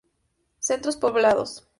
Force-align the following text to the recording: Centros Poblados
Centros 0.57 0.97
Poblados 0.97 1.69